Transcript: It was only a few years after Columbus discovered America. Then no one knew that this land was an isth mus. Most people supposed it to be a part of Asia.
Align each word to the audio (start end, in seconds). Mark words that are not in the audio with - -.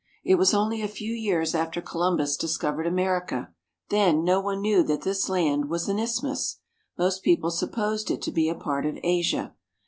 It 0.23 0.33
was 0.33 0.51
only 0.55 0.81
a 0.81 0.87
few 0.87 1.13
years 1.13 1.53
after 1.53 1.79
Columbus 1.79 2.35
discovered 2.35 2.87
America. 2.87 3.53
Then 3.89 4.23
no 4.23 4.41
one 4.41 4.59
knew 4.59 4.81
that 4.81 5.01
this 5.01 5.29
land 5.29 5.69
was 5.69 5.87
an 5.87 5.97
isth 5.99 6.23
mus. 6.23 6.57
Most 6.97 7.21
people 7.21 7.51
supposed 7.51 8.09
it 8.09 8.23
to 8.23 8.31
be 8.31 8.49
a 8.49 8.55
part 8.55 8.87
of 8.87 8.97
Asia. 9.03 9.53